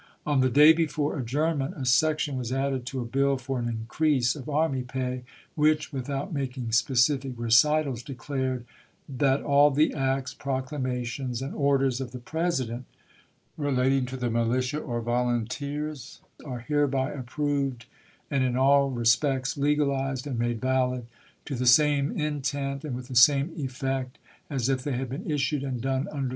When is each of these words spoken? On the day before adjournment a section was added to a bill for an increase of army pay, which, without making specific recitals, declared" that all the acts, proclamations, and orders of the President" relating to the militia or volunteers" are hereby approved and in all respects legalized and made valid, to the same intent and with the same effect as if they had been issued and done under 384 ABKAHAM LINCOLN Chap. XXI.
On 0.25 0.39
the 0.39 0.49
day 0.49 0.73
before 0.73 1.15
adjournment 1.15 1.75
a 1.77 1.85
section 1.85 2.35
was 2.35 2.51
added 2.51 2.87
to 2.87 3.01
a 3.01 3.05
bill 3.05 3.37
for 3.37 3.59
an 3.59 3.69
increase 3.69 4.35
of 4.35 4.49
army 4.49 4.81
pay, 4.81 5.25
which, 5.53 5.93
without 5.93 6.33
making 6.33 6.71
specific 6.71 7.33
recitals, 7.37 8.01
declared" 8.01 8.65
that 9.21 9.43
all 9.43 9.69
the 9.69 9.93
acts, 9.93 10.33
proclamations, 10.33 11.39
and 11.43 11.53
orders 11.53 12.01
of 12.01 12.13
the 12.13 12.17
President" 12.17 12.85
relating 13.67 14.07
to 14.07 14.17
the 14.17 14.31
militia 14.31 14.79
or 14.79 15.01
volunteers" 15.01 16.19
are 16.47 16.61
hereby 16.61 17.11
approved 17.11 17.85
and 18.31 18.43
in 18.43 18.57
all 18.57 18.89
respects 18.89 19.55
legalized 19.55 20.25
and 20.25 20.39
made 20.39 20.59
valid, 20.59 21.05
to 21.45 21.53
the 21.53 21.67
same 21.67 22.09
intent 22.19 22.83
and 22.83 22.95
with 22.95 23.07
the 23.07 23.15
same 23.15 23.53
effect 23.55 24.17
as 24.49 24.67
if 24.67 24.83
they 24.83 24.93
had 24.93 25.09
been 25.09 25.29
issued 25.29 25.61
and 25.63 25.79
done 25.79 25.79
under 25.79 25.79
384 25.79 25.85
ABKAHAM 25.85 26.05
LINCOLN 26.05 26.11
Chap. 26.11 26.29
XXI. 26.29 26.29